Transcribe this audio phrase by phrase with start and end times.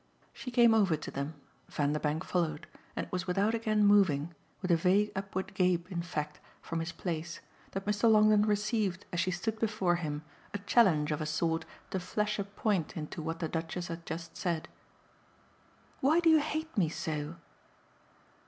[0.33, 1.35] She came over to them,
[1.69, 2.65] Vanderbank followed,
[2.95, 6.91] and it was without again moving, with a vague upward gape in fact from his
[6.91, 7.39] place,
[7.73, 8.09] that Mr.
[8.11, 10.23] Longdon received as she stood before him
[10.55, 14.35] a challenge of a sort to flash a point into what the Duchess had just
[14.35, 14.67] said.
[15.99, 17.35] "Why do you hate me so?"